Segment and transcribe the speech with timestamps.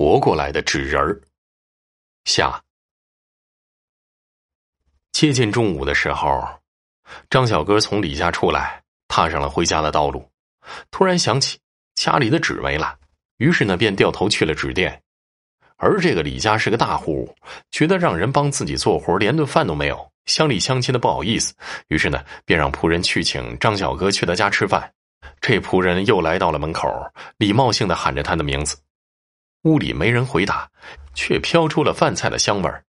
[0.00, 1.20] 活过来的纸人儿。
[2.24, 2.58] 下。
[5.12, 6.42] 接近中午的时候，
[7.28, 10.26] 张小哥从李家出来，踏上了回家的道路。
[10.90, 11.58] 突然想起
[11.96, 12.98] 家里的纸没了，
[13.36, 15.02] 于是呢，便掉头去了纸店。
[15.76, 17.36] 而这个李家是个大户，
[17.70, 21.52] 觉得让人帮自己做活，连顿饭都没有，乡里乡亲的不好意思，
[21.88, 24.90] 于是呢，便让仆人去请张小哥去他家吃饭。
[25.42, 26.88] 这仆人又来到了门口，
[27.36, 28.78] 礼貌性的喊着他的名字。
[29.62, 30.70] 屋里没人回答，
[31.14, 32.82] 却飘出了饭菜的香味儿。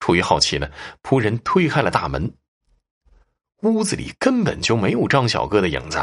[0.00, 0.68] 出于好奇呢，
[1.02, 2.32] 仆人推开了大门。
[3.62, 6.02] 屋子里根本就没有张小哥的影子，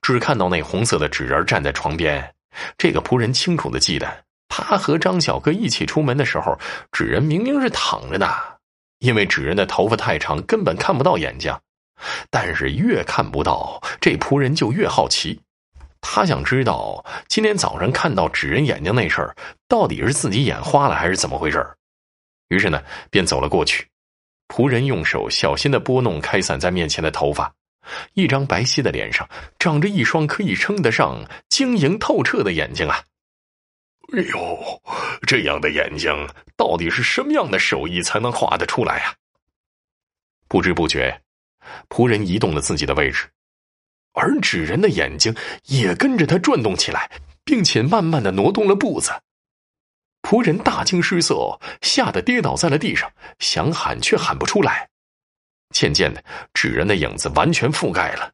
[0.00, 2.34] 只看到那红色的纸人站在床边。
[2.76, 6.58] 这个仆人清楚的记得，他和张小哥一起出门的时候，
[6.90, 8.28] 纸人明明是躺着的，
[8.98, 11.54] 因为纸人的头发太长，根本看不到眼睛。
[12.30, 15.40] 但是越看不到，这仆人就越好奇。
[16.02, 19.34] 他想知道今天早上看到纸人眼睛那事儿，
[19.66, 21.66] 到底是自己眼花了，还是怎么回事
[22.48, 23.86] 于是呢，便走了过去。
[24.48, 27.50] 仆人用手小心的拨弄开散在面前的头发，
[28.12, 29.26] 一张白皙的脸上
[29.58, 33.02] 长着一双可以称得上晶莹透彻的眼睛啊！
[34.12, 34.82] 哎呦，
[35.26, 36.12] 这样的眼睛，
[36.54, 39.14] 到底是什么样的手艺才能画得出来啊？
[40.48, 41.22] 不知不觉，
[41.88, 43.26] 仆人移动了自己的位置，
[44.12, 47.10] 而纸人的眼睛也跟着他转动起来，
[47.44, 49.10] 并且慢慢的挪动了步子。
[50.22, 54.88] 仆人大惊失色，吓得跌倒在了地上，想喊却喊不出来。
[55.70, 56.22] 渐渐的，
[56.54, 58.30] 纸人的影子完全覆盖了。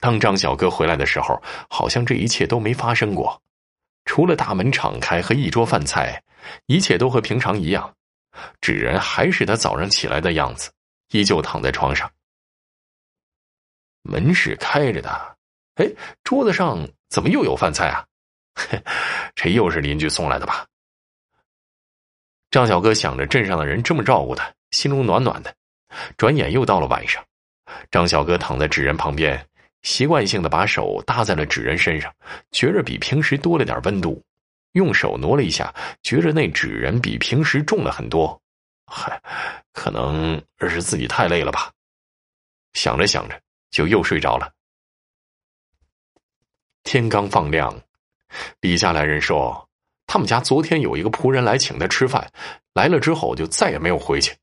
[0.00, 3.42] 当张小哥回来的时候，好像这一切都没发生过，
[4.04, 6.22] 除了大门敞开和一桌饭菜，
[6.66, 7.92] 一切都和平常一样。
[8.60, 10.70] 纸人还是他早上起来的样子，
[11.10, 12.08] 依旧躺在床上。
[14.08, 15.36] 门是开着的，
[15.76, 15.86] 哎，
[16.24, 18.04] 桌子上怎么又有饭菜啊？
[19.36, 20.66] 这又是邻居送来的吧？
[22.50, 25.54] 张小哥想着镇上的人这么照顾他，心中暖暖的。
[26.16, 27.24] 转眼又到了晚上，
[27.90, 29.46] 张小哥躺在纸人旁边，
[29.82, 32.12] 习惯性的把手搭在了纸人身上，
[32.50, 34.22] 觉着比平时多了点温度。
[34.72, 38.40] 用手挪了一下，觉着那纸人比平时重了很多。
[38.86, 39.20] 嗨，
[39.72, 41.70] 可能是自己太累了吧？
[42.74, 43.40] 想着想着，
[43.70, 44.52] 就又睡着了。
[46.84, 47.74] 天刚放亮。
[48.60, 49.68] 李家来人说，
[50.06, 52.30] 他们家昨天有一个仆人来请他吃饭，
[52.74, 54.36] 来了之后就再也没有回去。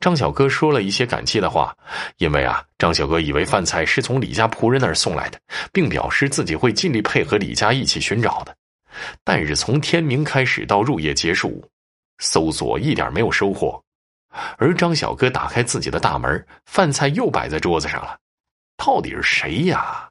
[0.00, 1.76] 张小哥说了一些感激的话，
[2.18, 5.40] 因为啊，张小哥以为饭菜是从李家仆人那儿送来的，
[5.72, 8.54] 并表示自己会尽力配合李家一起寻找的。
[9.24, 11.64] 但是从天明开始到入夜结束，
[12.18, 13.82] 搜索一点没有收获。
[14.58, 18.18] 而张小哥打开自己的大门，饭菜又摆在桌子上了，
[18.76, 20.08] 到底是谁呀？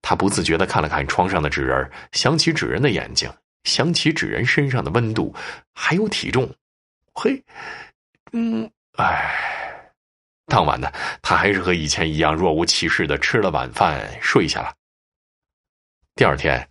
[0.00, 3.32] 他不自觉的看了看窗上的纸人，想起纸人的眼睛，
[3.64, 5.34] 想起纸人身上的温度，
[5.74, 6.54] 还有体重。
[7.14, 7.42] 嘿，
[8.32, 9.92] 嗯，哎，
[10.46, 14.72] 当晚呢，他还是和以前一样若无其事的吃了晚饭，睡下了。
[16.14, 16.68] 第二天，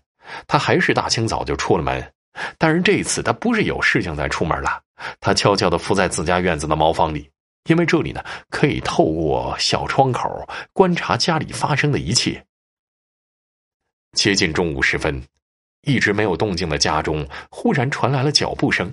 [0.48, 2.14] 他还是大清早就出了门，
[2.58, 4.82] 但是这一次他不是有事情才出门了，
[5.20, 7.30] 他悄悄的伏在自家院子的茅房里，
[7.70, 12.46] 因为这里呢，可以透过小窗口观察家里发生的一切。
[14.14, 15.24] 接近中午时分，
[15.82, 18.92] 一直没有动静的家中忽然传来了脚步声。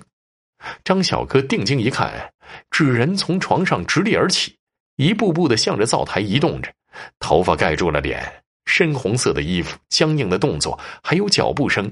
[0.83, 2.33] 张小哥定睛一看，
[2.71, 4.57] 纸人从床上直立而起，
[4.95, 6.73] 一步步的向着灶台移动着，
[7.19, 11.91] 头发盖住了脸，深红色的衣服，僵硬的动作，还有脚步声。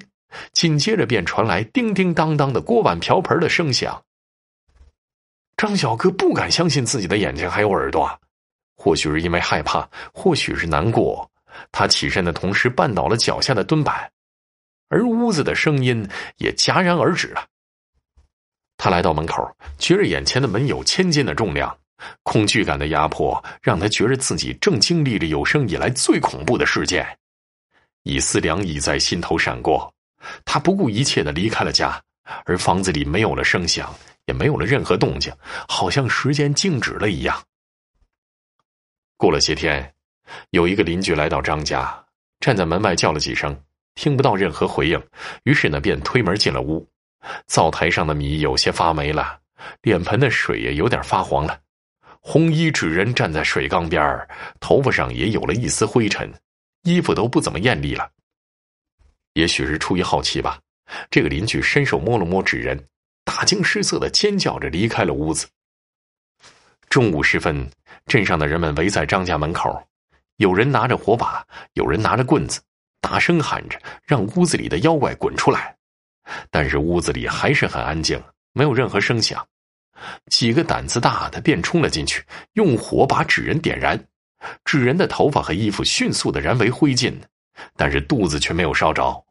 [0.53, 4.03] 紧接着便传来叮叮当当的锅碗瓢盆的声响。
[5.58, 8.19] 张小哥不敢相信自己的眼睛还有耳朵，
[8.75, 11.30] 或许是因为害怕，或许是难过。
[11.72, 14.12] 他起身的同时绊倒了脚下的墩板，
[14.90, 17.46] 而屋子的声音也戛然而止了。
[18.78, 21.78] 他来到门口，觉着眼前的门有千斤的重量，
[22.24, 27.06] 恐惧感的压迫让他觉着自己正经历着有生以来最恐怖的事件。
[28.03, 29.94] 一丝凉意在心头闪过，
[30.46, 32.02] 他不顾一切的离开了家，
[32.46, 33.94] 而房子里没有了声响，
[34.26, 35.34] 也没有了任何动静，
[35.68, 37.41] 好像时间静止了一样。
[39.18, 39.94] 过了些天。
[40.52, 42.06] 有一个邻居来到张家，
[42.40, 43.53] 站在门外叫了几声，
[43.96, 45.02] 听不到任何回应，
[45.44, 46.88] 于是呢便推门进了屋。
[47.47, 49.40] 灶台上的米有些发霉了，
[49.82, 51.59] 脸盆的水也有点发黄了。
[52.22, 54.26] 红衣纸人站在水缸边
[54.62, 56.32] 头发上也有了一丝灰尘，
[56.84, 58.09] 衣服都不怎么艳丽了。
[59.33, 60.59] 也许是出于好奇吧，
[61.09, 62.81] 这个邻居伸手摸了摸纸人，
[63.23, 65.47] 大惊失色的尖叫着离开了屋子。
[66.89, 67.69] 中午时分，
[68.07, 69.81] 镇上的人们围在张家门口。
[70.37, 72.59] 有人拿着火把，有人拿着棍子，
[72.99, 75.78] 大声喊着让屋子里的妖怪滚出来，
[76.49, 78.22] 但是屋子里还是很安静，
[78.53, 79.47] 没有任何声响。
[80.31, 84.03] 几个胆子大的便冲了进去，用火把纸人点燃，
[84.66, 87.13] 纸人的头发和衣服迅速的燃为灰烬，
[87.75, 89.25] 但是肚子却没有烧着。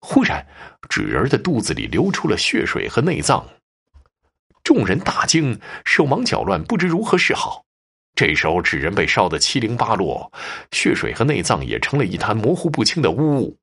[0.00, 0.46] 忽然，
[0.88, 3.46] 纸人的肚子里流出了血水和内脏，
[4.62, 7.64] 众人大惊，手忙脚乱，不知如何是好。
[8.14, 10.32] 这时候，纸人被烧得七零八落，
[10.70, 13.58] 血水和内脏也成了一滩模糊不清的污物。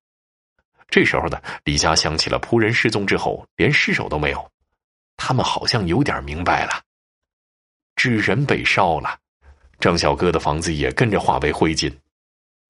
[0.90, 4.52] 这时候呢，李家想起了仆人失踪之后连尸首都没有，
[5.18, 6.82] 他们好像有点明白了。
[7.96, 9.18] 纸人被烧了，
[9.80, 11.92] 张小哥的房子也跟着化为灰烬。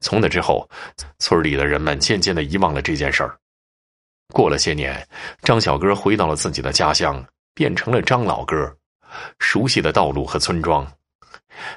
[0.03, 0.69] 从那之后，
[1.17, 3.39] 村里的人们渐渐的遗忘了这件事儿。
[4.33, 5.07] 过了些年，
[5.43, 8.75] 张小哥回到了自己的家乡，变成了张老哥，
[9.39, 10.85] 熟悉的道路和村庄。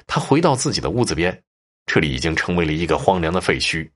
[0.05, 1.41] 他回到自己的屋子边，
[1.85, 3.89] 这里已经成为了一个荒凉的废墟。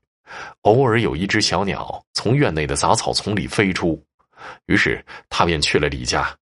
[0.62, 4.02] 偶尔有一只小鸟从院内的杂草丛里飞出，
[4.64, 6.34] 于是他便去了李家。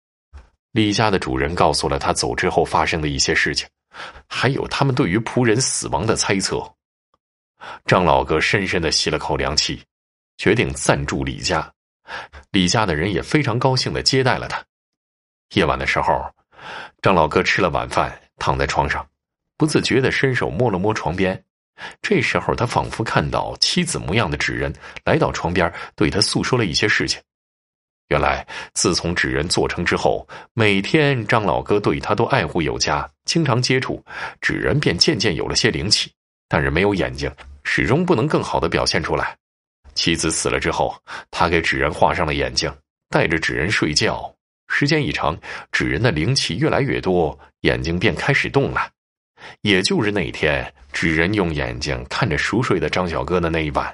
[0.74, 3.68] 李家的主人告诉了他走之后发生的一些事情，
[4.28, 6.62] 还有他们对于仆人死亡的猜测。
[7.86, 9.82] 张老哥深深的吸了口凉气，
[10.38, 11.72] 决定暂住李家。
[12.52, 14.64] 李家的人也非常高兴的接待了他。
[15.56, 16.32] 夜晚的时候，
[17.02, 19.06] 张老哥吃了晚饭，躺在床上。
[19.58, 21.44] 不自觉的伸手摸了摸床边，
[22.02, 24.74] 这时候他仿佛看到妻子模样的纸人
[25.04, 27.22] 来到床边，对他诉说了一些事情。
[28.08, 34.04] 原来自从纸人做成之后，每天张老哥对他都爱护有加，经常接触，
[34.40, 36.12] 纸人便渐渐有了些灵气，
[36.48, 37.30] 但是没有眼睛，
[37.64, 39.36] 始终不能更好的表现出来。
[39.96, 40.96] 妻子死了之后，
[41.30, 42.74] 他给纸人画上了眼睛，
[43.10, 44.34] 带着纸人睡觉，
[44.68, 45.38] 时间一长，
[45.72, 48.90] 纸人的灵气越来越多，眼睛便开始动了。
[49.62, 53.94] 也就是那一天，纸人用眼睛看着熟睡的张小哥的那一晚，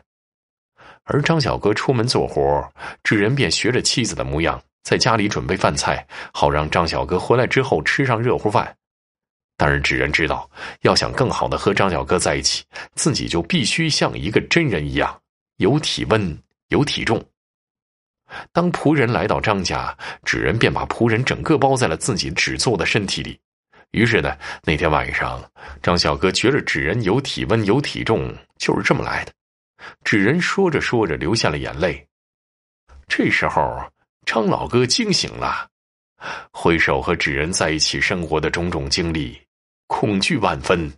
[1.04, 2.72] 而张小哥出门做活，
[3.04, 8.76] 纸人便学着妻子的模样，在家里准备饭菜，好让张小哥回来之后吃上热乎饭。
[9.58, 10.50] 但是纸人知道，
[10.82, 12.64] 要想更好的和张小哥在一起，
[12.96, 15.22] 自己就必须像一个真人一样，
[15.58, 16.38] 有体温，
[16.70, 17.24] 有体重。
[18.52, 23.40] 当仆人来到张家，纸人便把仆人整个包在了自己纸做的身体里。
[23.92, 25.42] 于是呢，那天晚上，
[25.82, 29.32] 张小哥觉着纸人有体温、有体重，就是这么来的。
[30.04, 32.06] 纸人说着说着流下了眼泪。
[33.08, 33.80] 这时候，
[34.26, 35.70] 张老哥惊醒了，
[36.52, 39.40] 回首和纸人在一起生活的种种经历，
[39.88, 40.92] 恐惧万分。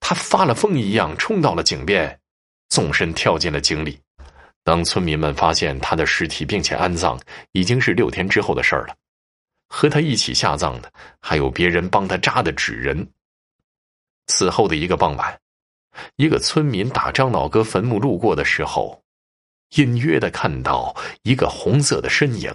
[0.00, 2.20] 他发了疯一样冲到了井边，
[2.68, 4.00] 纵身跳进了井里。
[4.64, 7.20] 当村民们发现他的尸体并且安葬，
[7.52, 8.96] 已经是六天之后的事儿了。
[9.68, 13.08] 和他一起下葬的还有别人帮他扎的纸人。
[14.26, 15.40] 此后的一个傍晚，
[16.16, 19.02] 一个村民打张老哥坟墓路过的时候，
[19.76, 22.54] 隐约的看到一个红色的身影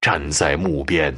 [0.00, 1.14] 站在墓边。